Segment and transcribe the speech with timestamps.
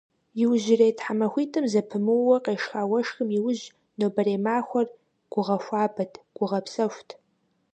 [0.41, 3.65] Иужьрей тхьэмахуитӏым зэпымыууэ къешха уэшхым иужь,
[3.99, 4.87] нобэрей махуэр
[5.31, 7.09] гугъэхуабэт, гугъэпсэхут.